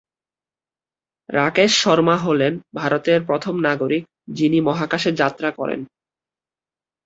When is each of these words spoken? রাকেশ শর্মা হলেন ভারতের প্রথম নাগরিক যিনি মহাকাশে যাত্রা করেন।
রাকেশ 1.29 1.71
শর্মা 1.75 2.15
হলেন 2.17 2.53
ভারতের 2.75 3.19
প্রথম 3.25 3.55
নাগরিক 3.59 4.03
যিনি 4.33 4.57
মহাকাশে 4.61 5.11
যাত্রা 5.11 5.49
করেন। 5.51 5.81